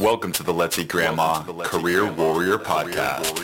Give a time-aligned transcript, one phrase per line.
[0.00, 3.36] Welcome to the Let's Eat Grandma Career Warrior Podcast.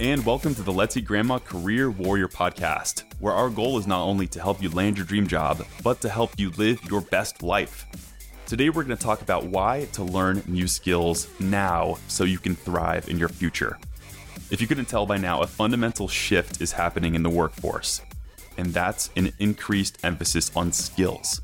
[0.00, 4.00] And welcome to the Let's Eat Grandma Career Warrior Podcast, where our goal is not
[4.00, 7.42] only to help you land your dream job, but to help you live your best
[7.42, 7.84] life.
[8.46, 12.54] Today, we're going to talk about why to learn new skills now so you can
[12.54, 13.78] thrive in your future.
[14.50, 18.00] If you couldn't tell by now, a fundamental shift is happening in the workforce
[18.56, 21.40] and that's an increased emphasis on skills.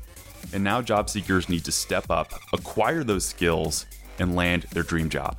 [0.53, 3.85] And now job seekers need to step up, acquire those skills,
[4.19, 5.37] and land their dream job.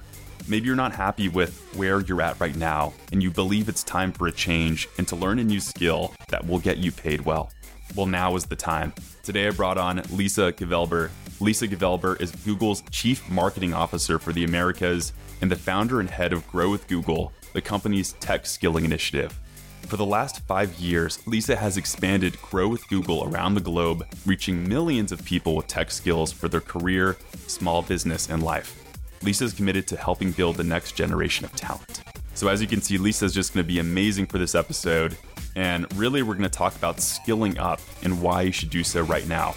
[0.48, 4.12] Maybe you're not happy with where you're at right now, and you believe it's time
[4.12, 7.50] for a change and to learn a new skill that will get you paid well.
[7.94, 8.92] Well, now is the time.
[9.22, 11.10] Today I brought on Lisa Gevelber.
[11.40, 16.32] Lisa Gevelber is Google's Chief Marketing Officer for the Americas and the founder and head
[16.32, 19.38] of Grow with Google, the company's tech skilling initiative.
[19.86, 24.66] For the last five years, Lisa has expanded Grow with Google around the globe, reaching
[24.66, 27.16] millions of people with tech skills for their career,
[27.46, 28.78] small business, and life.
[29.22, 32.02] Lisa is committed to helping build the next generation of talent.
[32.34, 35.16] So, as you can see, Lisa is just going to be amazing for this episode.
[35.54, 39.02] And really, we're going to talk about skilling up and why you should do so
[39.02, 39.54] right now.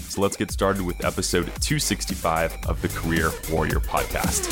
[0.00, 4.50] So, let's get started with episode 265 of the Career Warrior podcast.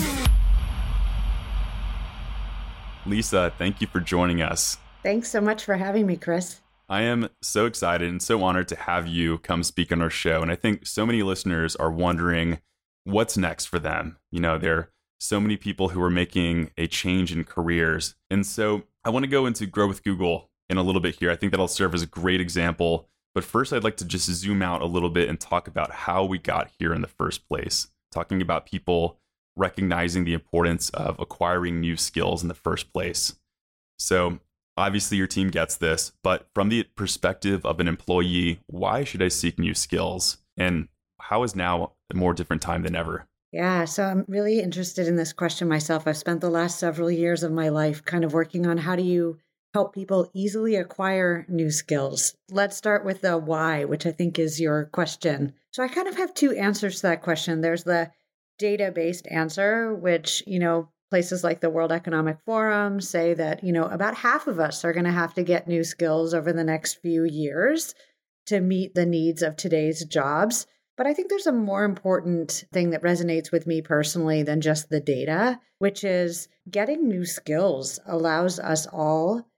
[3.07, 4.77] Lisa, thank you for joining us.
[5.07, 6.62] Thanks so much for having me, Chris.
[6.89, 10.43] I am so excited and so honored to have you come speak on our show.
[10.43, 12.59] And I think so many listeners are wondering
[13.05, 14.17] what's next for them.
[14.33, 14.91] You know, there are
[15.21, 18.17] so many people who are making a change in careers.
[18.33, 21.31] And so I want to go into Grow with Google in a little bit here.
[21.31, 23.09] I think that'll serve as a great example.
[23.33, 26.25] But first, I'd like to just zoom out a little bit and talk about how
[26.25, 29.21] we got here in the first place, talking about people
[29.55, 33.37] recognizing the importance of acquiring new skills in the first place.
[34.01, 34.41] So,
[34.77, 39.29] Obviously, your team gets this, but from the perspective of an employee, why should I
[39.29, 40.39] seek new skills?
[40.57, 40.89] And
[41.21, 43.27] how is now a more different time than ever?
[43.53, 46.06] Yeah, so I'm really interested in this question myself.
[46.06, 49.03] I've spent the last several years of my life kind of working on how do
[49.03, 49.39] you
[49.73, 52.34] help people easily acquire new skills.
[52.50, 55.55] Let's start with the why, which I think is your question.
[55.73, 57.61] So I kind of have two answers to that question.
[57.61, 58.11] There's the
[58.59, 63.72] data based answer, which, you know, places like the World Economic Forum say that, you
[63.72, 66.62] know, about half of us are going to have to get new skills over the
[66.62, 67.94] next few years
[68.44, 70.66] to meet the needs of today's jobs.
[70.94, 74.91] But I think there's a more important thing that resonates with me personally than just
[74.91, 79.49] the data, which is getting new skills allows us all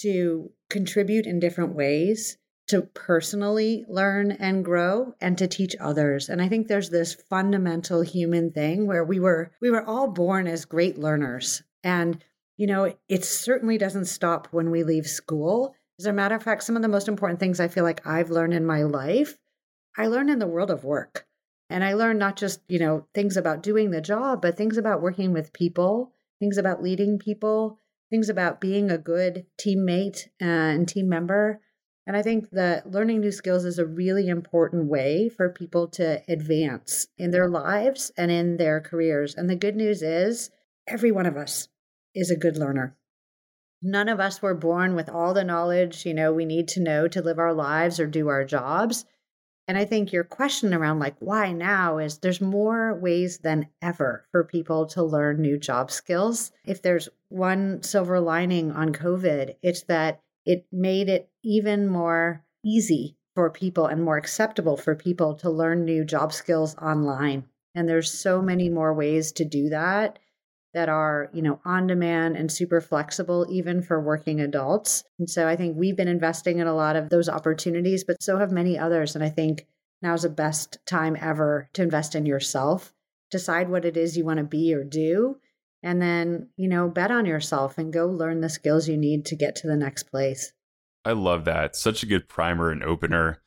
[0.00, 2.36] to contribute in different ways
[2.68, 6.28] to personally learn and grow and to teach others.
[6.28, 10.46] And i think there's this fundamental human thing where we were we were all born
[10.46, 11.62] as great learners.
[11.84, 12.22] And
[12.56, 15.74] you know it certainly doesn't stop when we leave school.
[15.98, 18.30] As a matter of fact some of the most important things i feel like i've
[18.30, 19.38] learned in my life
[19.96, 21.26] i learned in the world of work.
[21.70, 25.02] And i learned not just you know things about doing the job but things about
[25.02, 27.78] working with people things about leading people
[28.10, 30.44] things about being a good teammate uh,
[30.74, 31.60] and team member
[32.06, 36.22] and I think that learning new skills is a really important way for people to
[36.28, 39.34] advance in their lives and in their careers.
[39.34, 40.50] And the good news is,
[40.86, 41.68] every one of us
[42.14, 42.96] is a good learner.
[43.82, 47.08] None of us were born with all the knowledge, you know, we need to know
[47.08, 49.04] to live our lives or do our jobs.
[49.68, 54.24] And I think your question around like why now is there's more ways than ever
[54.30, 56.52] for people to learn new job skills.
[56.64, 63.18] If there's one silver lining on COVID, it's that it made it even more easy
[63.34, 67.44] for people and more acceptable for people to learn new job skills online.
[67.74, 70.18] And there's so many more ways to do that
[70.72, 75.04] that are, you know, on demand and super flexible even for working adults.
[75.18, 78.38] And so I think we've been investing in a lot of those opportunities, but so
[78.38, 79.66] have many others and I think
[80.00, 82.94] now's the best time ever to invest in yourself.
[83.30, 85.36] Decide what it is you want to be or do
[85.86, 89.36] and then, you know, bet on yourself and go learn the skills you need to
[89.36, 90.52] get to the next place.
[91.04, 91.76] I love that.
[91.76, 93.40] Such a good primer and opener.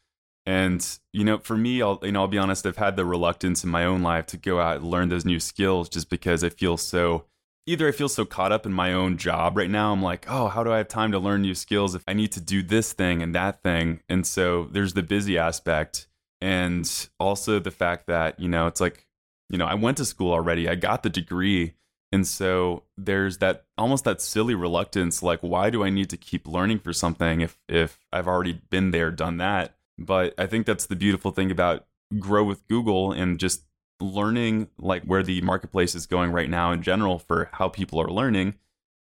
[0.45, 3.65] And you know, for me, I'll you know, I'll be honest, I've had the reluctance
[3.65, 6.49] in my own life to go out and learn those new skills just because I
[6.49, 7.25] feel so
[7.67, 9.91] either I feel so caught up in my own job right now.
[9.91, 12.31] I'm like, oh, how do I have time to learn new skills if I need
[12.31, 13.99] to do this thing and that thing?
[14.07, 16.07] And so there's the busy aspect
[16.39, 16.89] and
[17.19, 19.05] also the fact that, you know, it's like,
[19.49, 20.69] you know, I went to school already.
[20.69, 21.75] I got the degree
[22.11, 26.47] and so there's that almost that silly reluctance like why do I need to keep
[26.47, 29.75] learning for something if if I've already been there, done that?
[29.97, 31.85] But I think that's the beautiful thing about
[32.17, 33.63] grow with Google and just
[33.99, 38.09] learning like where the marketplace is going right now in general for how people are
[38.09, 38.55] learning.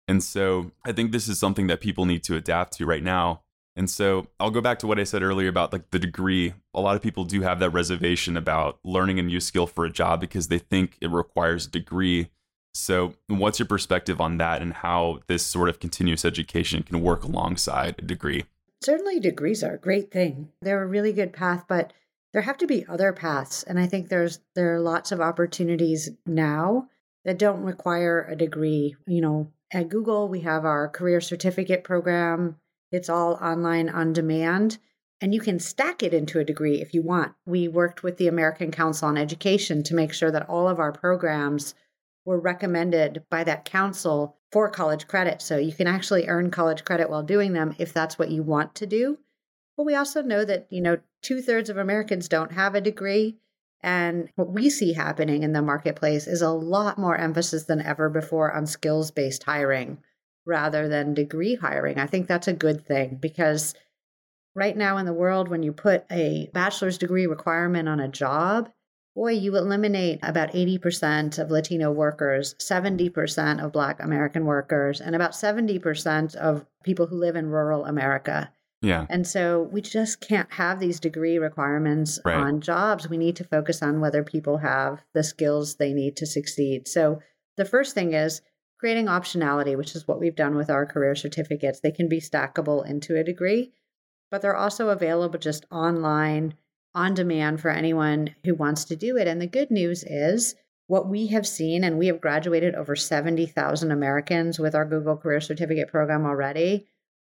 [0.07, 3.42] And so I think this is something that people need to adapt to right now.
[3.75, 6.54] And so I'll go back to what I said earlier about like the degree.
[6.74, 9.92] A lot of people do have that reservation about learning a new skill for a
[9.92, 12.30] job because they think it requires a degree.
[12.75, 17.24] So, what's your perspective on that and how this sort of continuous education can work
[17.24, 18.44] alongside a degree?
[18.83, 20.50] Certainly, degrees are a great thing.
[20.62, 21.94] They're a really good path, but
[22.33, 23.63] there have to be other paths.
[23.63, 26.89] And I think there's there are lots of opportunities now
[27.24, 28.98] that don't require a degree.
[29.07, 32.57] You know, at Google, we have our career certificate program.
[32.92, 34.80] It's all online on demand,
[35.21, 37.36] and you can stack it into a degree if you want.
[37.45, 40.92] We worked with the American Council on Education to make sure that all of our
[40.92, 41.74] programs
[42.25, 45.42] were recommended by that council for college credit.
[45.42, 48.75] So you can actually earn college credit while doing them if that's what you want
[48.75, 49.19] to do.
[49.77, 53.38] But we also know that, you know, two thirds of Americans don't have a degree.
[53.81, 58.10] And what we see happening in the marketplace is a lot more emphasis than ever
[58.10, 60.00] before on skills based hiring
[60.45, 62.00] rather than degree hiring.
[62.00, 63.75] I think that's a good thing because
[64.56, 68.71] right now in the world, when you put a bachelor's degree requirement on a job,
[69.16, 75.32] boy, you eliminate about 80% of Latino workers, 70% of Black American workers, and about
[75.32, 78.52] 70% of people who live in rural America.
[78.82, 79.08] Yeah.
[79.10, 82.36] And so we just can't have these degree requirements right.
[82.36, 83.10] on jobs.
[83.10, 86.88] We need to focus on whether people have the skills they need to succeed.
[86.88, 87.22] So
[87.56, 88.42] the first thing is
[88.78, 91.80] creating optionality, which is what we've done with our career certificates.
[91.80, 93.72] They can be stackable into a degree,
[94.30, 96.56] but they're also available just online
[96.95, 99.27] on demand for anyone who wants to do it.
[99.27, 100.56] And the good news is
[100.88, 105.42] what we have seen, and we have graduated over 70,000 Americans with our Google Career
[105.42, 106.88] Certificate program already.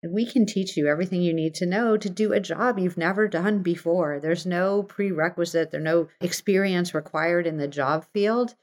[0.09, 3.27] We can teach you everything you need to know to do a job you've never
[3.27, 4.21] done before.
[4.21, 8.55] There's no prerequisite, there's no experience required in the job field.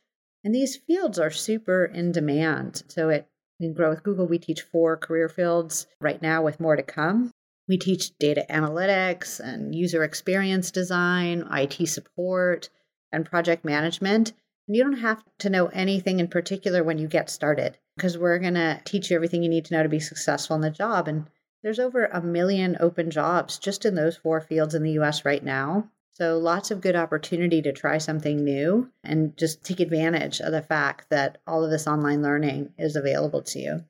[0.45, 2.83] And these fields are super in demand.
[2.87, 3.27] So at
[3.59, 7.31] in Grow with Google, we teach four career fields right now with more to come.
[7.67, 12.69] We teach data analytics and user experience design, IT support,
[13.11, 14.33] and project management.
[14.67, 18.39] And you don't have to know anything in particular when you get started because we're
[18.39, 21.07] going to teach you everything you need to know to be successful in the job.
[21.07, 21.27] And
[21.63, 25.43] there's over a million open jobs just in those four fields in the US right
[25.43, 25.89] now.
[26.11, 30.61] So lots of good opportunity to try something new and just take advantage of the
[30.61, 33.83] fact that all of this online learning is available to you.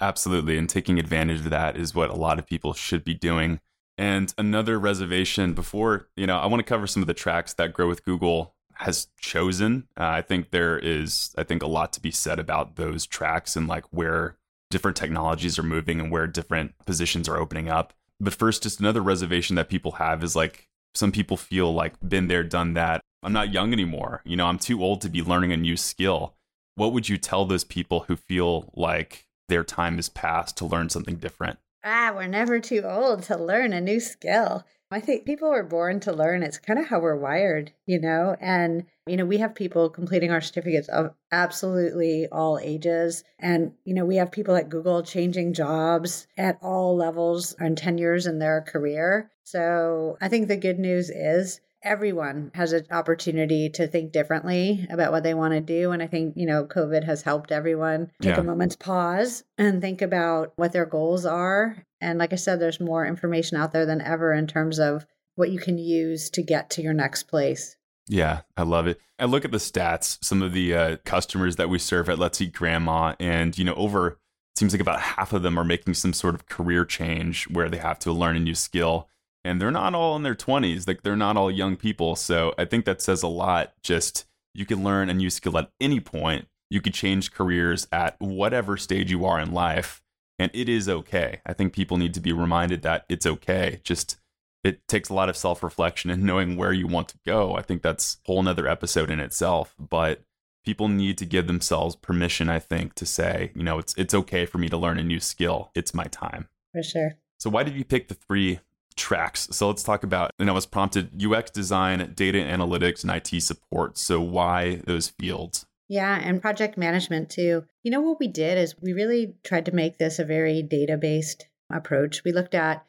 [0.00, 0.56] Absolutely.
[0.58, 3.60] And taking advantage of that is what a lot of people should be doing.
[3.96, 7.72] And another reservation before, you know, I want to cover some of the tracks that
[7.72, 9.88] Grow with Google has chosen.
[9.98, 13.56] Uh, I think there is, I think, a lot to be said about those tracks
[13.56, 14.36] and like where
[14.70, 17.92] different technologies are moving and where different positions are opening up.
[18.20, 22.28] But first, just another reservation that people have is like some people feel like been
[22.28, 23.00] there, done that.
[23.24, 24.22] I'm not young anymore.
[24.24, 26.34] You know, I'm too old to be learning a new skill.
[26.76, 30.88] What would you tell those people who feel like their time is past to learn
[30.88, 31.58] something different.
[31.84, 34.64] Ah, we're never too old to learn a new skill.
[34.90, 36.42] I think people are born to learn.
[36.42, 38.34] It's kind of how we're wired, you know?
[38.40, 43.22] And, you know, we have people completing our certificates of absolutely all ages.
[43.38, 48.26] And, you know, we have people at Google changing jobs at all levels and tenures
[48.26, 49.30] in their career.
[49.44, 55.12] So I think the good news is everyone has an opportunity to think differently about
[55.12, 55.92] what they want to do.
[55.92, 58.40] And I think, you know, COVID has helped everyone take yeah.
[58.40, 61.84] a moment's pause and think about what their goals are.
[62.00, 65.50] And like I said, there's more information out there than ever in terms of what
[65.50, 67.76] you can use to get to your next place.
[68.08, 69.00] Yeah, I love it.
[69.18, 72.40] I look at the stats, some of the uh, customers that we serve at Let's
[72.40, 74.18] Eat Grandma, and, you know, over,
[74.56, 77.76] seems like about half of them are making some sort of career change where they
[77.76, 79.08] have to learn a new skill
[79.48, 82.64] and they're not all in their 20s like they're not all young people so i
[82.64, 83.72] think that says a lot.
[83.82, 86.46] Just you can learn a new skill at any point.
[86.70, 90.02] You could change careers at whatever stage you are in life
[90.38, 91.40] and it is okay.
[91.46, 93.80] I think people need to be reminded that it's okay.
[93.82, 94.18] Just
[94.64, 97.54] it takes a lot of self-reflection and knowing where you want to go.
[97.54, 100.22] I think that's a whole nother episode in itself but
[100.64, 104.44] people need to give themselves permission i think to say you know it's it's okay
[104.44, 105.70] for me to learn a new skill.
[105.74, 106.48] It's my time.
[106.72, 107.12] For sure.
[107.38, 108.60] So why did you pick the three
[108.98, 109.48] tracks.
[109.52, 113.96] So let's talk about, and I was prompted UX design, data analytics, and IT support.
[113.96, 115.64] So why those fields?
[115.88, 117.64] Yeah, and project management too.
[117.82, 120.98] You know, what we did is we really tried to make this a very data
[120.98, 122.24] based approach.
[122.24, 122.84] We looked at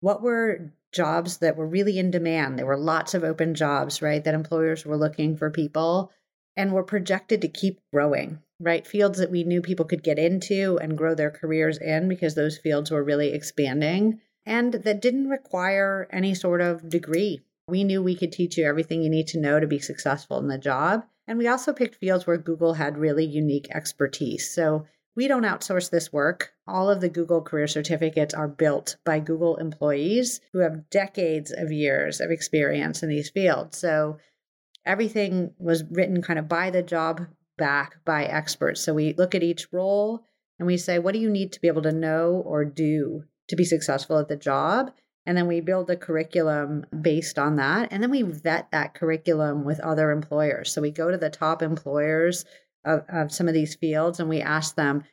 [0.00, 2.58] what were jobs that were really in demand.
[2.58, 4.22] There were lots of open jobs, right?
[4.22, 6.12] That employers were looking for people
[6.54, 8.86] and were projected to keep growing, right?
[8.86, 12.58] Fields that we knew people could get into and grow their careers in because those
[12.58, 17.40] fields were really expanding and that didn't require any sort of degree.
[17.68, 20.48] We knew we could teach you everything you need to know to be successful in
[20.48, 21.04] the job.
[21.26, 24.52] And we also picked fields where Google had really unique expertise.
[24.52, 26.52] So we don't outsource this work.
[26.66, 31.70] All of the Google career certificates are built by Google employees who have decades of
[31.70, 33.78] years of experience in these fields.
[33.78, 34.18] So
[34.84, 37.26] everything was written kind of by the job
[37.58, 38.80] back by experts.
[38.80, 40.24] So we look at each role
[40.58, 43.56] and we say, what do you need to be able to know or do to
[43.56, 44.90] be successful at the job?
[45.24, 47.92] And then we build a curriculum based on that.
[47.92, 50.72] And then we vet that curriculum with other employers.
[50.72, 52.44] So we go to the top employers
[52.84, 55.04] of, of some of these fields and we ask them,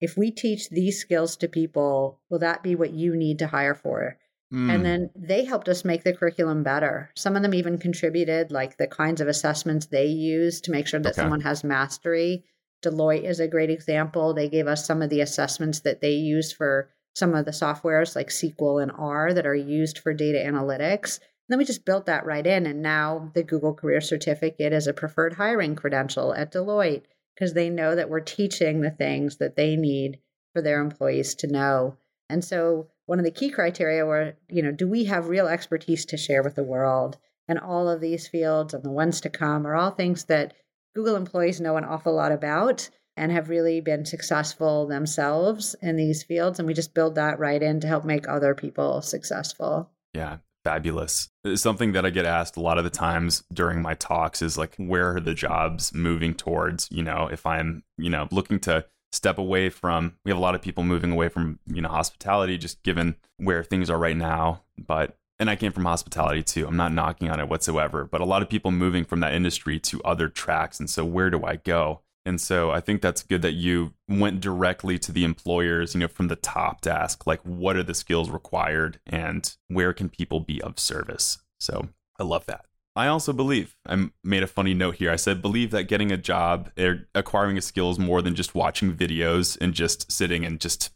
[0.00, 3.74] if we teach these skills to people, will that be what you need to hire
[3.74, 4.18] for?
[4.52, 4.74] Mm.
[4.74, 7.10] And then they helped us make the curriculum better.
[7.16, 11.00] Some of them even contributed, like the kinds of assessments they use to make sure
[11.00, 11.22] that okay.
[11.22, 12.44] someone has mastery.
[12.84, 14.34] Deloitte is a great example.
[14.34, 18.14] They gave us some of the assessments that they use for some of the softwares
[18.14, 21.18] like SQL and R that are used for data analytics.
[21.18, 22.66] And then we just built that right in.
[22.66, 27.04] And now the Google Career Certificate is a preferred hiring credential at Deloitte
[27.34, 30.18] because they know that we're teaching the things that they need
[30.52, 31.96] for their employees to know.
[32.28, 36.04] And so one of the key criteria were, you know, do we have real expertise
[36.06, 37.16] to share with the world?
[37.48, 40.52] And all of these fields and the ones to come are all things that
[40.94, 46.22] Google employees know an awful lot about and have really been successful themselves in these
[46.22, 46.58] fields.
[46.58, 49.90] And we just build that right in to help make other people successful.
[50.12, 51.28] Yeah, fabulous.
[51.54, 54.74] Something that I get asked a lot of the times during my talks is like,
[54.76, 56.88] where are the jobs moving towards?
[56.90, 60.54] You know, if I'm, you know, looking to step away from we have a lot
[60.54, 64.60] of people moving away from you know hospitality just given where things are right now
[64.76, 66.66] but and I came from hospitality too.
[66.66, 69.78] I'm not knocking on it whatsoever, but a lot of people moving from that industry
[69.80, 70.80] to other tracks.
[70.80, 72.00] And so, where do I go?
[72.26, 76.08] And so, I think that's good that you went directly to the employers, you know,
[76.08, 80.40] from the top to ask, like, what are the skills required and where can people
[80.40, 81.38] be of service?
[81.60, 82.66] So, I love that.
[82.96, 85.10] I also believe, I made a funny note here.
[85.10, 88.54] I said, believe that getting a job or acquiring a skill is more than just
[88.54, 90.90] watching videos and just sitting and just,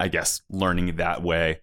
[0.00, 1.60] I guess, learning that way.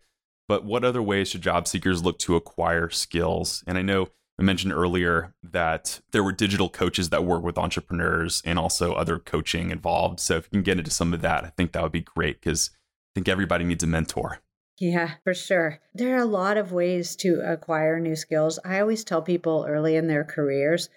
[0.48, 3.64] But what other ways should job seekers look to acquire skills?
[3.66, 8.42] And I know I mentioned earlier that there were digital coaches that work with entrepreneurs
[8.46, 10.22] and also other coaching involved.
[10.22, 12.40] So if you can get into some of that, I think that would be great
[12.40, 14.40] because I think everybody needs a mentor.
[14.80, 15.80] Yeah, for sure.
[15.94, 18.60] There are a lot of ways to acquire new skills.
[18.64, 20.88] I always tell people early in their careers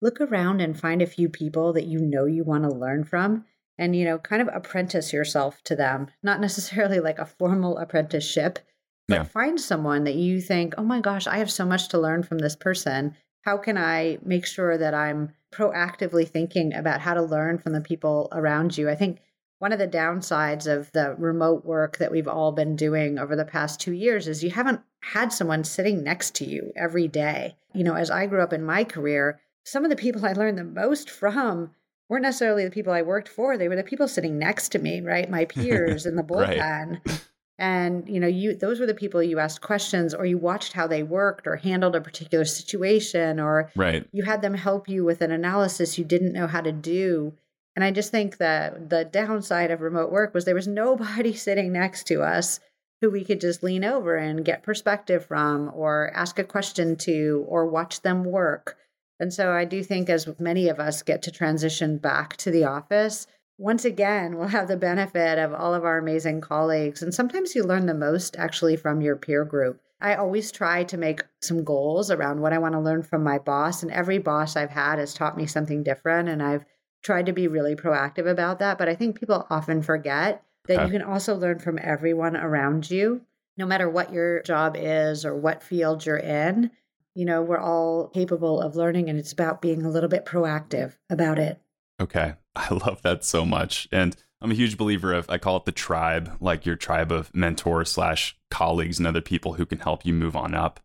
[0.00, 3.44] look around and find a few people that you know you want to learn from
[3.78, 6.06] and, you know, kind of apprentice yourself to them.
[6.22, 8.60] Not necessarily like a formal apprenticeship,
[9.12, 9.24] but yeah.
[9.24, 12.38] find someone that you think, oh my gosh, I have so much to learn from
[12.38, 13.14] this person.
[13.42, 17.80] How can I make sure that I'm proactively thinking about how to learn from the
[17.80, 18.88] people around you?
[18.88, 19.20] I think
[19.58, 23.44] one of the downsides of the remote work that we've all been doing over the
[23.44, 27.56] past two years is you haven't had someone sitting next to you every day.
[27.74, 30.58] You know, as I grew up in my career, some of the people I learned
[30.58, 31.70] the most from
[32.08, 33.56] weren't necessarily the people I worked for.
[33.56, 35.30] They were the people sitting next to me, right?
[35.30, 37.00] My peers in the bullpen.
[37.06, 37.26] right.
[37.58, 40.86] And you know, you those were the people you asked questions or you watched how
[40.86, 44.08] they worked or handled a particular situation or right.
[44.12, 47.34] you had them help you with an analysis you didn't know how to do
[47.74, 51.72] and I just think that the downside of remote work was there was nobody sitting
[51.72, 52.60] next to us
[53.00, 57.44] who we could just lean over and get perspective from or ask a question to
[57.48, 58.76] or watch them work.
[59.18, 62.64] And so I do think as many of us get to transition back to the
[62.64, 63.26] office,
[63.62, 67.00] once again, we'll have the benefit of all of our amazing colleagues.
[67.00, 69.80] And sometimes you learn the most actually from your peer group.
[70.00, 73.38] I always try to make some goals around what I want to learn from my
[73.38, 73.84] boss.
[73.84, 76.28] And every boss I've had has taught me something different.
[76.28, 76.64] And I've
[77.04, 78.78] tried to be really proactive about that.
[78.78, 83.20] But I think people often forget that you can also learn from everyone around you,
[83.56, 86.72] no matter what your job is or what field you're in.
[87.14, 90.96] You know, we're all capable of learning, and it's about being a little bit proactive
[91.10, 91.60] about it.
[92.00, 92.34] Okay.
[92.56, 93.88] I love that so much.
[93.92, 97.34] And I'm a huge believer of, I call it the tribe, like your tribe of
[97.34, 100.80] mentors slash colleagues and other people who can help you move on up.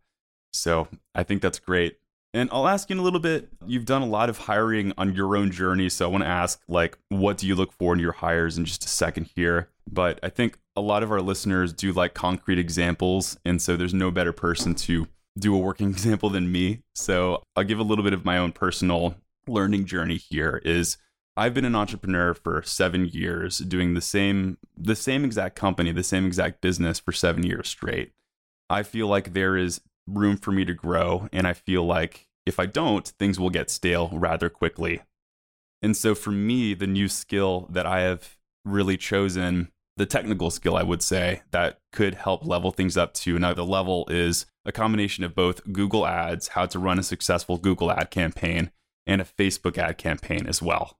[0.53, 1.97] So I think that's great.
[2.33, 3.49] And I'll ask you in a little bit.
[3.65, 6.61] You've done a lot of hiring on your own journey, so I want to ask,
[6.67, 9.69] like, what do you look for in your hires in just a second here?
[9.89, 13.93] But I think a lot of our listeners do like concrete examples, and so there's
[13.93, 15.07] no better person to
[15.39, 16.83] do a working example than me.
[16.93, 19.15] So I'll give a little bit of my own personal
[19.47, 20.61] learning journey here.
[20.63, 20.97] Is
[21.37, 26.01] I've been an entrepreneur for seven years, doing the same the same exact company, the
[26.01, 28.13] same exact business for seven years straight.
[28.71, 32.59] I feel like there is room for me to grow, and I feel like if
[32.59, 35.01] I don't, things will get stale rather quickly.
[35.83, 40.75] And so for me, the new skill that I have really chosen, the technical skill,
[40.75, 45.23] I would say, that could help level things up to another level is a combination
[45.23, 48.71] of both Google Ads, how to run a successful Google ad campaign,
[49.05, 50.97] and a Facebook ad campaign as well.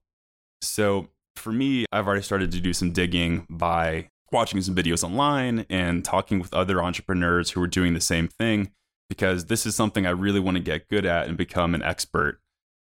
[0.62, 5.64] So for me, I've already started to do some digging by watching some videos online
[5.70, 8.72] and talking with other entrepreneurs who are doing the same thing
[9.08, 12.40] because this is something I really want to get good at and become an expert.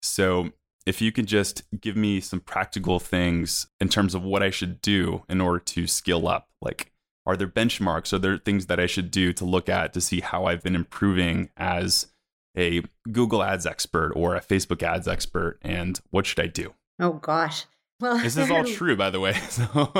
[0.02, 0.50] So,
[0.86, 4.82] if you could just give me some practical things in terms of what I should
[4.82, 6.92] do in order to skill up, like
[7.26, 8.12] are there benchmarks?
[8.12, 10.74] Are there things that I should do to look at to see how I've been
[10.74, 12.08] improving as
[12.56, 15.58] a Google Ads expert or a Facebook Ads expert?
[15.62, 16.74] And what should I do?
[17.00, 17.66] Oh, gosh.
[18.00, 19.34] Well, this is all true, by the way.
[19.50, 19.92] So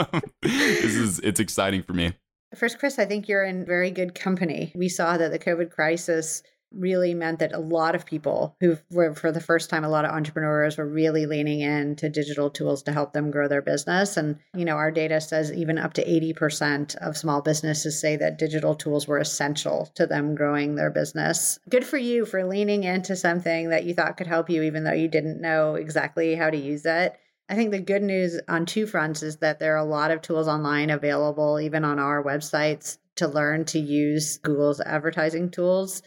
[0.43, 2.13] this is it's exciting for me.
[2.55, 4.73] First, Chris, I think you're in very good company.
[4.75, 6.43] We saw that the COVID crisis
[6.77, 10.05] really meant that a lot of people who were for the first time a lot
[10.05, 14.17] of entrepreneurs were really leaning into digital tools to help them grow their business.
[14.17, 18.39] And you know our data says even up to 80% of small businesses say that
[18.39, 21.59] digital tools were essential to them growing their business.
[21.69, 24.93] Good for you for leaning into something that you thought could help you even though
[24.93, 27.19] you didn't know exactly how to use it.
[27.49, 30.23] I think the good news on two fronts is that there are a lot of
[30.23, 36.03] tools online available, even on our websites, to learn to use Google's advertising tools.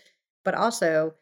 [0.47, 1.13] But also,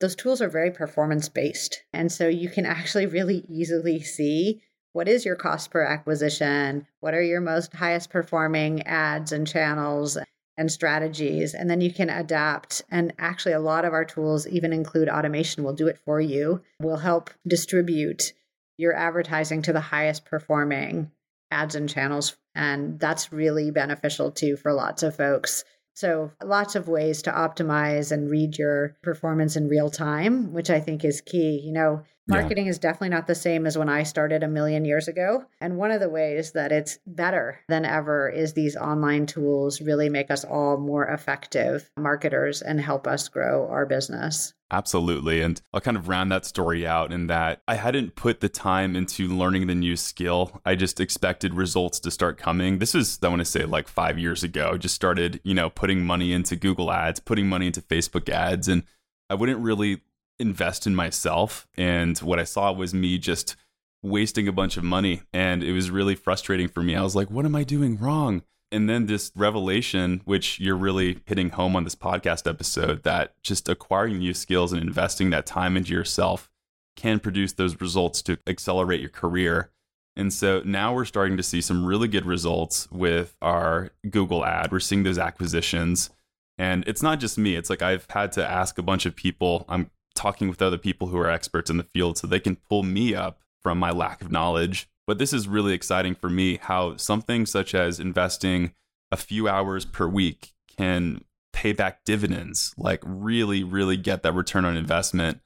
[0.00, 1.82] those tools are very performance based.
[1.92, 7.12] And so you can actually really easily see what is your cost per acquisition, what
[7.12, 10.16] are your most highest performing ads and channels
[10.56, 11.54] and strategies.
[11.54, 12.82] And then you can adapt.
[12.88, 16.62] And actually, a lot of our tools even include automation, will do it for you,
[16.80, 18.32] will help distribute
[18.76, 21.10] your advertising to the highest performing
[21.50, 22.36] ads and channels.
[22.54, 25.64] And that's really beneficial too for lots of folks.
[25.98, 30.78] So, lots of ways to optimize and read your performance in real time, which I
[30.78, 31.60] think is key.
[31.60, 32.70] You know, marketing yeah.
[32.70, 35.44] is definitely not the same as when I started a million years ago.
[35.60, 40.08] And one of the ways that it's better than ever is these online tools really
[40.08, 44.54] make us all more effective marketers and help us grow our business.
[44.70, 45.40] Absolutely.
[45.40, 48.94] And I'll kind of round that story out in that I hadn't put the time
[48.96, 50.60] into learning the new skill.
[50.64, 52.78] I just expected results to start coming.
[52.78, 54.72] This is, I want to say, like five years ago.
[54.74, 58.68] I just started, you know, putting money into Google ads, putting money into Facebook ads.
[58.68, 58.82] And
[59.30, 60.02] I wouldn't really
[60.38, 61.66] invest in myself.
[61.76, 63.56] And what I saw was me just
[64.02, 65.22] wasting a bunch of money.
[65.32, 66.94] And it was really frustrating for me.
[66.94, 68.42] I was like, what am I doing wrong?
[68.70, 73.68] And then this revelation, which you're really hitting home on this podcast episode, that just
[73.68, 76.50] acquiring new skills and investing that time into yourself
[76.96, 79.70] can produce those results to accelerate your career.
[80.16, 84.72] And so now we're starting to see some really good results with our Google ad.
[84.72, 86.10] We're seeing those acquisitions.
[86.58, 89.64] And it's not just me, it's like I've had to ask a bunch of people.
[89.68, 92.82] I'm talking with other people who are experts in the field so they can pull
[92.82, 96.94] me up from my lack of knowledge but this is really exciting for me how
[96.98, 98.74] something such as investing
[99.10, 104.66] a few hours per week can pay back dividends, like really, really get that return
[104.66, 105.40] on investment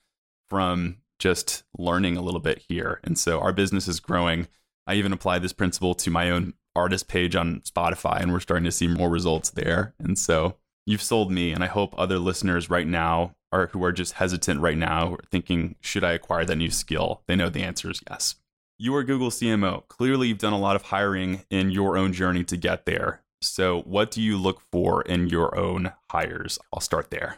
[0.51, 2.99] from just learning a little bit here.
[3.05, 4.49] And so our business is growing.
[4.89, 8.65] I even applied this principle to my own artist page on Spotify, and we're starting
[8.65, 9.95] to see more results there.
[10.01, 10.57] And so
[10.87, 14.61] you've sold me, and I hope other listeners right now are who are just hesitant
[14.61, 17.23] right now, thinking, should I acquire that new skill?
[17.27, 18.37] They know the answer is yes.
[18.79, 19.87] You are Google CMO.
[19.89, 23.23] Clearly, you've done a lot of hiring in your own journey to get there.
[23.41, 26.59] So, what do you look for in your own hires?
[26.73, 27.37] I'll start there.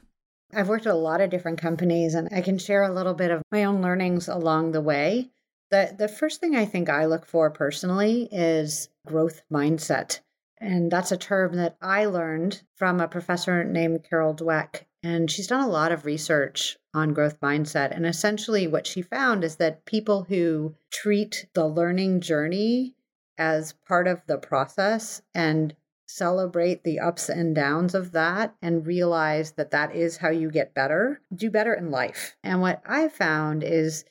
[0.55, 3.31] I've worked at a lot of different companies and I can share a little bit
[3.31, 5.31] of my own learnings along the way.
[5.71, 10.21] The the first thing I think I look for personally is growth mindset.
[10.59, 14.85] And that's a term that I learned from a professor named Carol Dweck.
[15.05, 17.95] And she's done a lot of research on growth mindset.
[17.95, 22.95] And essentially, what she found is that people who treat the learning journey
[23.37, 29.53] as part of the process and celebrate the ups and downs of that and realize
[29.53, 32.37] that that is how you get better, do better in life.
[32.43, 34.07] And what I found is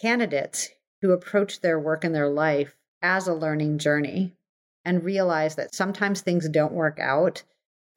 [0.00, 0.70] candidates
[1.02, 4.34] who approach their work and their life as a learning journey
[4.82, 7.42] and realize that sometimes things don't work out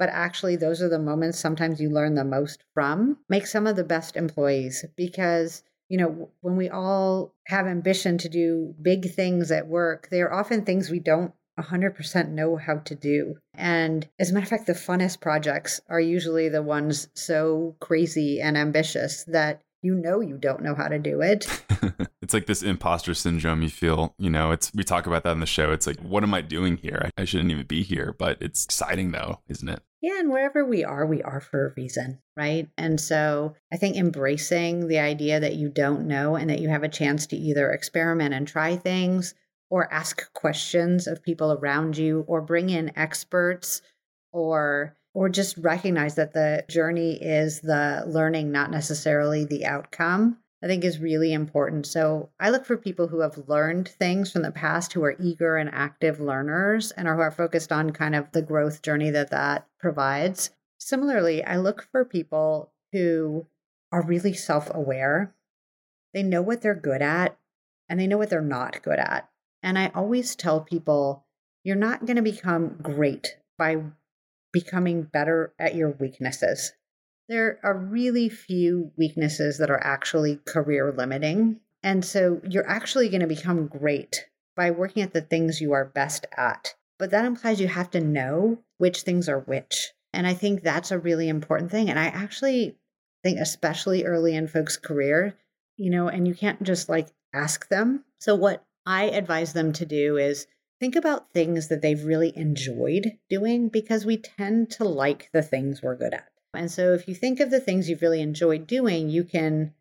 [0.02, 3.76] but actually those are the moments sometimes you learn the most from make some of
[3.76, 9.52] the best employees because you know when we all have ambition to do big things
[9.52, 13.36] at work they're often things we don't 100% know how to do.
[13.54, 18.42] And as a matter of fact, the funnest projects are usually the ones so crazy
[18.42, 21.46] and ambitious that you know you don't know how to do it.
[22.22, 25.42] it's like this imposter syndrome you feel, you know, it's we talk about that in
[25.42, 25.72] the show.
[25.72, 27.10] It's like what am I doing here?
[27.18, 29.84] I, I shouldn't even be here, but it's exciting though, isn't it?
[30.02, 32.68] Yeah, and wherever we are, we are for a reason, right?
[32.76, 36.84] And so I think embracing the idea that you don't know and that you have
[36.84, 39.36] a chance to either experiment and try things
[39.70, 43.82] or ask questions of people around you or bring in experts
[44.32, 50.68] or or just recognize that the journey is the learning not necessarily the outcome I
[50.68, 51.88] think is really important.
[51.88, 55.58] So I look for people who have learned things from the past, who are eager
[55.58, 59.32] and active learners, and are, who are focused on kind of the growth journey that
[59.32, 60.52] that provides.
[60.78, 63.48] Similarly, I look for people who
[63.92, 65.34] are really self aware.
[66.14, 67.38] They know what they're good at
[67.90, 69.30] and they know what they're not good at.
[69.64, 71.26] And I always tell people
[71.64, 73.84] you're not going to become great by
[74.52, 76.74] becoming better at your weaknesses.
[77.32, 81.62] There are really few weaknesses that are actually career limiting.
[81.82, 85.86] And so you're actually going to become great by working at the things you are
[85.86, 86.76] best at.
[87.00, 89.94] But that implies you have to know which things are which.
[90.12, 91.90] And I think that's a really important thing.
[91.90, 92.76] And I actually
[93.24, 95.38] think, especially early in folks' career,
[95.78, 98.04] you know, and you can't just like ask them.
[98.20, 100.48] So, what I advise them to do is
[100.82, 105.82] think about things that they've really enjoyed doing because we tend to like the things
[105.82, 106.28] we're good at.
[106.54, 109.74] And so, if you think of the things you've really enjoyed doing, you can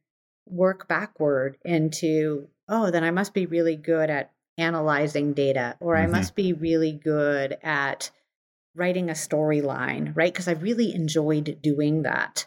[0.47, 6.15] work backward into, oh, then I must be really good at analyzing data, or mm-hmm.
[6.15, 8.11] I must be really good at
[8.75, 10.33] writing a storyline, right?
[10.33, 12.47] Because I really enjoyed doing that.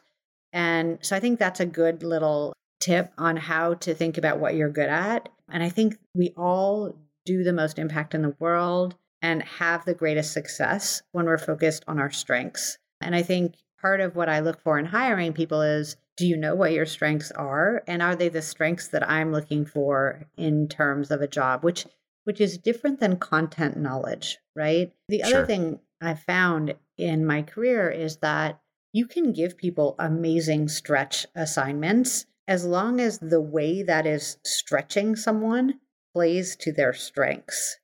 [0.53, 4.55] And so I think that's a good little tip on how to think about what
[4.55, 5.29] you're good at.
[5.49, 9.93] And I think we all do the most impact in the world and have the
[9.93, 12.77] greatest success when we're focused on our strengths.
[13.01, 16.37] And I think part of what I look for in hiring people is do you
[16.37, 20.69] know what your strengths are and are they the strengths that I'm looking for in
[20.69, 21.85] terms of a job which
[22.23, 24.93] which is different than content knowledge, right?
[25.09, 25.39] The sure.
[25.39, 28.61] other thing I've found in my career is that
[28.93, 35.17] you can give people amazing stretch assignments as long as the way that is stretching
[35.17, 35.79] someone
[36.13, 37.77] plays to their strengths,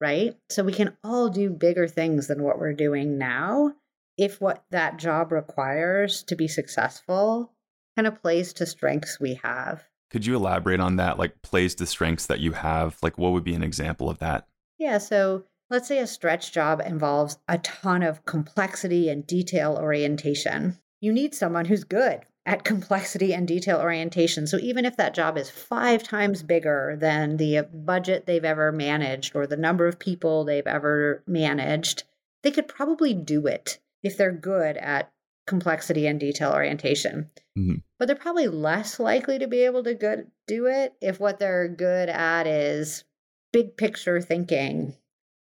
[0.00, 0.36] right?
[0.50, 3.74] So we can all do bigger things than what we're doing now
[4.16, 7.52] if what that job requires to be successful
[7.96, 9.84] kind of plays to strengths we have.
[10.10, 11.18] Could you elaborate on that?
[11.18, 12.98] Like, plays to strengths that you have?
[13.02, 14.46] Like, what would be an example of that?
[14.78, 14.98] Yeah.
[14.98, 20.78] So Let's say a stretch job involves a ton of complexity and detail orientation.
[21.00, 24.46] You need someone who's good at complexity and detail orientation.
[24.46, 28.72] So even if that job is five times bigger than the uh, budget they've ever
[28.72, 32.04] managed or the number of people they've ever managed,
[32.42, 35.10] they could probably do it if they're good at
[35.46, 37.30] complexity and detail orientation.
[37.58, 37.76] Mm-hmm.
[37.98, 41.68] But they're probably less likely to be able to good, do it if what they're
[41.68, 43.04] good at is
[43.52, 44.94] big picture thinking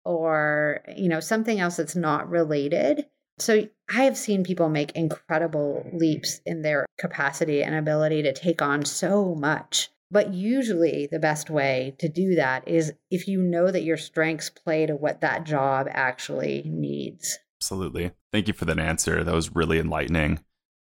[0.03, 3.05] or you know something else that's not related
[3.37, 8.61] so i have seen people make incredible leaps in their capacity and ability to take
[8.61, 13.69] on so much but usually the best way to do that is if you know
[13.71, 18.79] that your strengths play to what that job actually needs absolutely thank you for that
[18.79, 20.39] answer that was really enlightening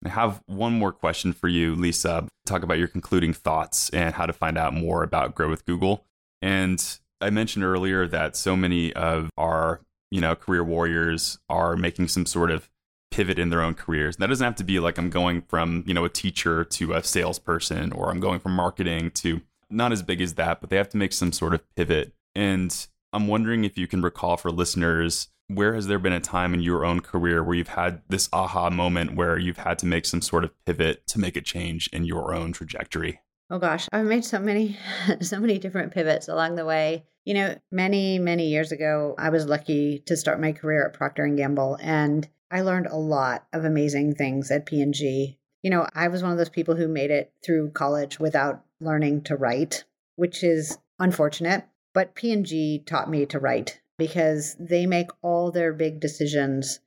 [0.05, 2.27] I have one more question for you, Lisa.
[2.47, 6.07] Talk about your concluding thoughts and how to find out more about Grow with Google.
[6.41, 6.85] And
[7.21, 9.81] I mentioned earlier that so many of our,
[10.11, 12.69] you know, career warriors are making some sort of
[13.13, 14.17] pivot in their own careers.
[14.17, 16.95] And that doesn't have to be like I'm going from, you know, a teacher to
[16.95, 20.77] a salesperson or I'm going from marketing to not as big as that, but they
[20.77, 22.13] have to make some sort of pivot.
[22.35, 26.55] And I'm wondering if you can recall for listeners, where has there been a time
[26.55, 30.07] in your own career where you've had this aha moment where you've had to make
[30.07, 33.21] some sort of pivot to make a change in your own trajectory?
[33.51, 34.79] Oh gosh, I've made so many
[35.21, 37.05] so many different pivots along the way.
[37.25, 41.25] You know, many many years ago, I was lucky to start my career at Procter
[41.25, 45.39] and Gamble and I learned a lot of amazing things at P&G.
[45.63, 49.23] You know, I was one of those people who made it through college without learning
[49.23, 49.85] to write,
[50.17, 56.01] which is unfortunate, but P&G taught me to write because they make all their big
[56.01, 56.81] decisions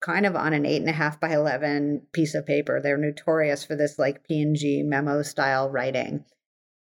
[0.00, 2.80] kind of on an eight and a half by 11 piece of paper.
[2.80, 6.24] They're notorious for this like P&G memo style writing.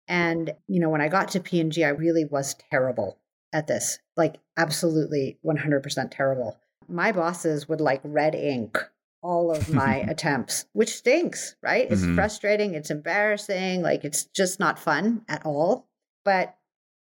[0.08, 3.18] And, you know, when I got to P&G, I really was terrible
[3.52, 6.58] at this, like absolutely 100% terrible.
[6.88, 8.78] My bosses would like red ink
[9.22, 11.90] all of my attempts, which stinks, right?
[11.90, 12.14] It's mm-hmm.
[12.14, 12.74] frustrating.
[12.74, 13.82] It's embarrassing.
[13.82, 15.86] Like it's just not fun at all.
[16.24, 16.56] But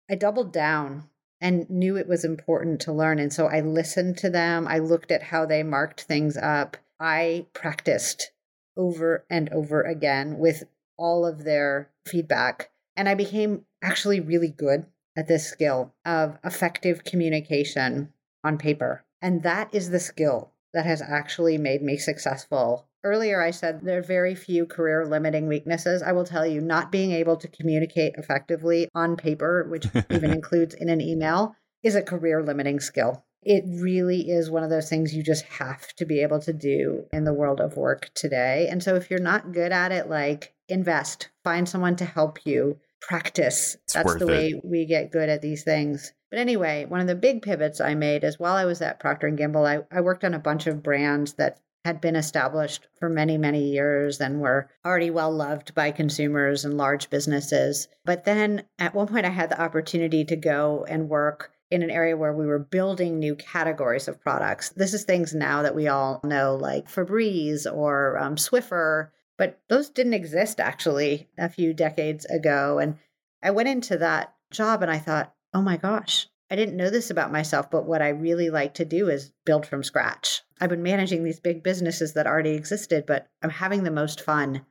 [0.09, 1.09] I doubled down
[1.41, 3.19] and knew it was important to learn.
[3.19, 4.67] And so I listened to them.
[4.67, 6.77] I looked at how they marked things up.
[6.99, 8.31] I practiced
[8.77, 10.63] over and over again with
[10.97, 12.71] all of their feedback.
[12.95, 14.85] And I became actually really good
[15.17, 18.13] at this skill of effective communication
[18.43, 19.03] on paper.
[19.21, 23.99] And that is the skill that has actually made me successful Earlier, I said there
[23.99, 26.01] are very few career limiting weaknesses.
[26.01, 30.73] I will tell you, not being able to communicate effectively on paper, which even includes
[30.73, 33.23] in an email, is a career limiting skill.
[33.43, 37.05] it really is one of those things you just have to be able to do
[37.13, 38.67] in the world of work today.
[38.71, 42.79] And so if you're not good at it, like invest, find someone to help you,
[43.01, 43.75] practice.
[43.83, 44.31] It's That's the it.
[44.31, 46.11] way we get good at these things.
[46.31, 49.27] But anyway, one of the big pivots I made is while I was at Procter
[49.27, 53.07] and Gamble, I, I worked on a bunch of brands that had been established for
[53.07, 57.87] many, many years and were already well loved by consumers and large businesses.
[58.03, 61.91] But then at one point, I had the opportunity to go and work in an
[61.91, 64.69] area where we were building new categories of products.
[64.69, 69.91] This is things now that we all know, like Febreze or um, Swiffer, but those
[69.91, 72.79] didn't exist actually a few decades ago.
[72.79, 72.97] And
[73.43, 77.10] I went into that job and I thought, oh my gosh, I didn't know this
[77.10, 80.43] about myself, but what I really like to do is build from scratch.
[80.62, 84.65] I've been managing these big businesses that already existed, but I'm having the most fun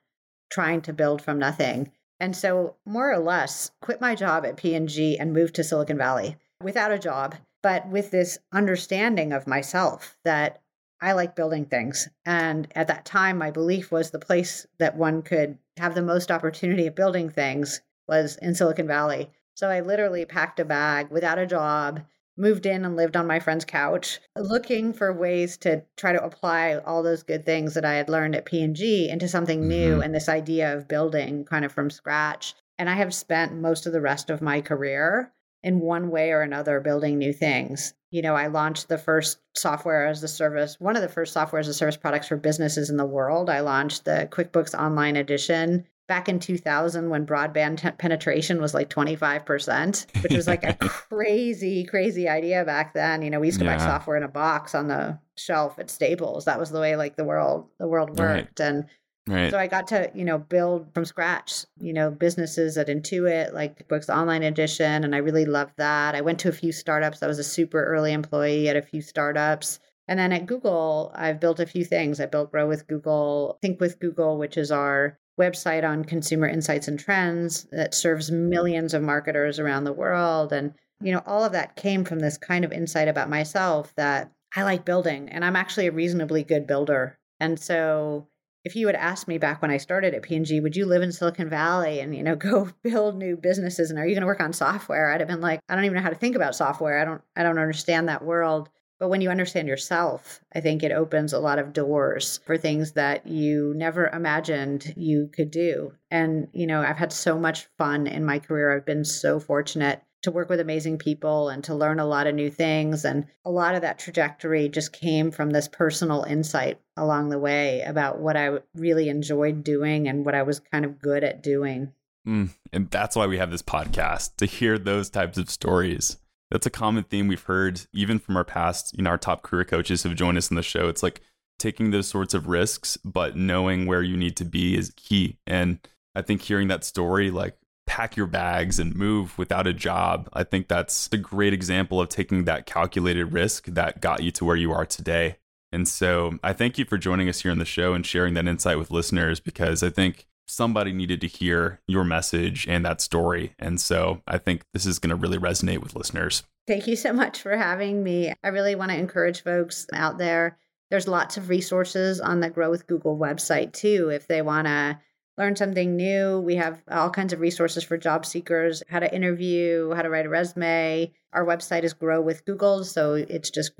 [0.51, 1.91] trying to build from nothing.
[2.21, 6.37] And so, more or less, quit my job at P&G and moved to Silicon Valley
[6.63, 10.63] without a job, but with this understanding of myself that
[11.01, 12.09] I like building things.
[12.25, 16.31] And at that time, my belief was the place that one could have the most
[16.31, 19.31] opportunity of building things was in Silicon Valley.
[19.55, 22.01] So I literally packed a bag without a job,
[22.37, 26.75] moved in and lived on my friend's couch, looking for ways to try to apply
[26.85, 30.05] all those good things that I had learned at P&G into something new Mhm.
[30.05, 32.55] and this idea of building kind of from scratch.
[32.77, 35.31] And I have spent most of the rest of my career
[35.63, 37.95] in one way or another building new things.
[38.11, 41.61] You know, I launched the first software as a service, one of the first software
[41.61, 43.49] as a service products for businesses in the world.
[43.49, 48.91] I launched the QuickBooks Online Edition back in 2000 when broadband t- penetration was like
[48.91, 50.75] 25%, which was like a
[51.09, 53.23] crazy, crazy idea back then.
[53.23, 56.45] You know, we used to buy software in a box on the shelf at Staples.
[56.45, 58.45] That was the way like the world the world Right.
[58.45, 58.61] worked.
[58.61, 58.87] And
[59.27, 59.51] Right.
[59.51, 63.89] so I got to, you know, build from scratch, you know, businesses at Intuit, like
[63.89, 65.03] Books Online Edition.
[65.03, 66.15] And I really loved that.
[66.15, 67.23] I went to a few startups.
[67.23, 69.79] I was a super early employee at a few startups.
[70.09, 72.21] And then at Google, I've built a few things.
[72.21, 76.89] I built Grow with Google, Think with Google, which is our website on consumer insights
[76.89, 80.53] and trends that serves millions of marketers around the world.
[80.53, 84.33] And, you know, all of that came from this kind of insight about myself that
[84.55, 87.19] I like building and I'm actually a reasonably good builder.
[87.41, 88.29] And so
[88.65, 91.13] if you had asked me back when I started at P&G, would you live in
[91.13, 94.41] Silicon Valley and, you know, go build new businesses and are you going to work
[94.41, 95.11] on software?
[95.11, 96.99] I'd have been like, I don't even know how to think about software.
[96.99, 98.71] I don't I don't understand that world.
[99.05, 102.93] But when you understand yourself, I think it opens a lot of doors for things
[102.93, 105.93] that you never imagined you could do.
[106.11, 108.75] And, you know, I've had so much fun in my career.
[108.75, 112.35] I've been so fortunate to work with amazing people and to learn a lot of
[112.35, 113.05] new things.
[113.05, 117.83] And a lot of that trajectory just came from this personal insight along the way
[117.83, 121.93] about what I really enjoyed doing and what I was kind of good at doing.
[122.27, 126.17] Mm, and that's why we have this podcast to hear those types of stories.
[126.51, 129.65] That's a common theme we've heard even from our past, you know, our top career
[129.65, 130.89] coaches who've joined us in the show.
[130.89, 131.21] It's like
[131.59, 135.39] taking those sorts of risks, but knowing where you need to be is key.
[135.47, 135.79] And
[136.15, 140.45] I think hearing that story, like pack your bags and move without a job, I
[140.45, 144.57] think that's a great example of taking that calculated risk that got you to where
[144.57, 145.37] you are today.
[145.73, 148.47] And so I thank you for joining us here on the show and sharing that
[148.47, 153.55] insight with listeners because I think somebody needed to hear your message and that story.
[153.59, 156.43] And so I think this is going to really resonate with listeners.
[156.67, 158.33] Thank you so much for having me.
[158.43, 160.59] I really want to encourage folks out there.
[160.91, 164.11] There's lots of resources on the Grow with Google website too.
[164.11, 164.99] If they want to
[165.37, 169.93] learn something new, we have all kinds of resources for job seekers, how to interview,
[169.93, 171.13] how to write a resume.
[171.33, 173.77] Our website is Grow with Google, so it's just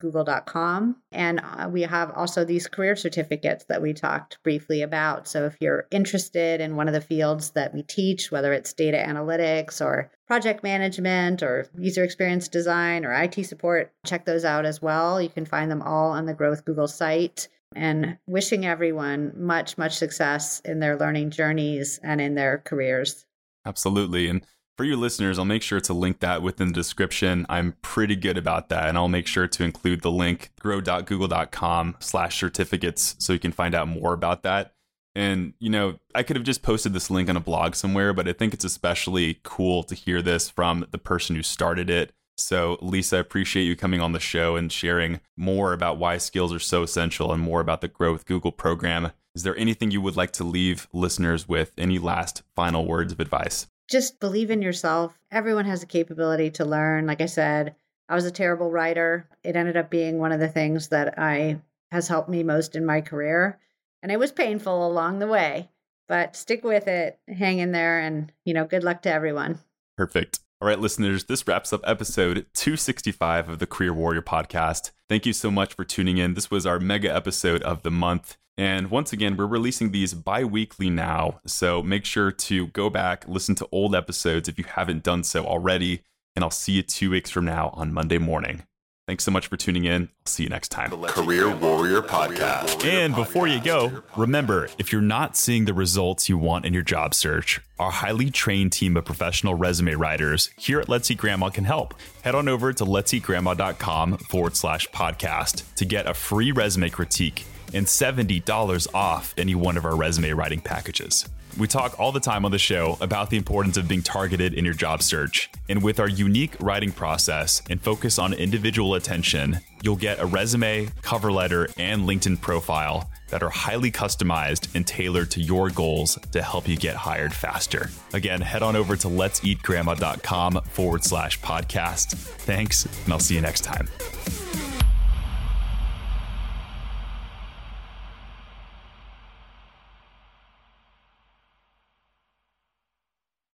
[0.00, 0.96] grow.google.com.
[1.12, 5.28] And uh, we have also these career certificates that we talked briefly about.
[5.28, 8.98] So if you're interested in one of the fields that we teach, whether it's data
[8.98, 14.82] analytics or project management or user experience design or IT support, check those out as
[14.82, 15.20] well.
[15.20, 17.48] You can find them all on the Growth Google site.
[17.76, 23.26] And wishing everyone much, much success in their learning journeys and in their careers.
[23.66, 24.28] Absolutely.
[24.28, 24.42] And
[24.78, 27.44] for your listeners, I'll make sure to link that within the description.
[27.48, 28.88] I'm pretty good about that.
[28.88, 33.74] And I'll make sure to include the link grow.google.com slash certificates so you can find
[33.74, 34.72] out more about that.
[35.16, 38.28] And, you know, I could have just posted this link on a blog somewhere, but
[38.28, 42.12] I think it's especially cool to hear this from the person who started it.
[42.36, 46.54] So, Lisa, I appreciate you coming on the show and sharing more about why skills
[46.54, 49.10] are so essential and more about the Grow with Google program.
[49.34, 51.72] Is there anything you would like to leave listeners with?
[51.76, 53.66] Any last final words of advice?
[53.88, 55.18] Just believe in yourself.
[55.30, 57.06] Everyone has the capability to learn.
[57.06, 57.74] Like I said,
[58.08, 59.28] I was a terrible writer.
[59.42, 62.84] It ended up being one of the things that I has helped me most in
[62.84, 63.58] my career.
[64.02, 65.70] And it was painful along the way,
[66.06, 69.58] but stick with it, hang in there, and you know, good luck to everyone.
[69.96, 70.40] Perfect.
[70.60, 74.90] All right, listeners, this wraps up episode 265 of the Career Warrior podcast.
[75.08, 76.34] Thank you so much for tuning in.
[76.34, 78.36] This was our mega episode of the month.
[78.56, 81.38] And once again, we're releasing these bi weekly now.
[81.46, 85.46] So make sure to go back, listen to old episodes if you haven't done so
[85.46, 86.02] already.
[86.34, 88.64] And I'll see you two weeks from now on Monday morning.
[89.08, 90.02] Thanks so much for tuning in.
[90.02, 90.90] I'll see you next time.
[90.90, 92.84] Career Warrior Podcast.
[92.84, 96.82] And before you go, remember if you're not seeing the results you want in your
[96.82, 101.48] job search, our highly trained team of professional resume writers here at Let's Eat Grandma
[101.48, 101.94] can help.
[102.20, 107.86] Head on over to let'seatgrandma.com forward slash podcast to get a free resume critique and
[107.86, 111.26] $70 off any one of our resume writing packages.
[111.58, 114.64] We talk all the time on the show about the importance of being targeted in
[114.64, 115.50] your job search.
[115.68, 120.88] And with our unique writing process and focus on individual attention, you'll get a resume,
[121.02, 126.40] cover letter, and LinkedIn profile that are highly customized and tailored to your goals to
[126.42, 127.90] help you get hired faster.
[128.12, 132.12] Again, head on over to letseatgrandma.com forward slash podcast.
[132.12, 133.88] Thanks, and I'll see you next time.